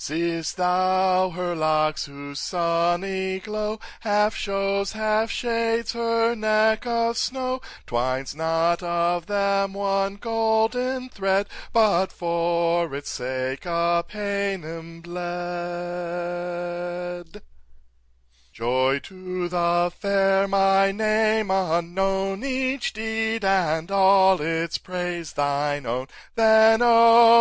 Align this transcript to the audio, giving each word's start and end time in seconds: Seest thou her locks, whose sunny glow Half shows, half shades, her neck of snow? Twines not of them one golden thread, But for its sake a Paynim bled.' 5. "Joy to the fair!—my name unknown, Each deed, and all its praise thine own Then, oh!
Seest 0.00 0.56
thou 0.56 1.30
her 1.30 1.56
locks, 1.56 2.06
whose 2.06 2.38
sunny 2.38 3.40
glow 3.40 3.80
Half 3.98 4.36
shows, 4.36 4.92
half 4.92 5.28
shades, 5.28 5.90
her 5.90 6.36
neck 6.36 6.86
of 6.86 7.18
snow? 7.18 7.60
Twines 7.84 8.32
not 8.32 8.80
of 8.80 9.26
them 9.26 9.72
one 9.72 10.14
golden 10.14 11.08
thread, 11.08 11.48
But 11.72 12.12
for 12.12 12.94
its 12.94 13.10
sake 13.10 13.66
a 13.66 14.04
Paynim 14.08 15.00
bled.' 15.02 15.32
5. 17.32 17.42
"Joy 18.52 18.98
to 19.00 19.48
the 19.48 19.90
fair!—my 19.98 20.92
name 20.92 21.50
unknown, 21.50 22.44
Each 22.44 22.92
deed, 22.92 23.44
and 23.44 23.90
all 23.90 24.40
its 24.40 24.78
praise 24.78 25.32
thine 25.32 25.86
own 25.86 26.06
Then, 26.36 26.82
oh! 26.82 27.36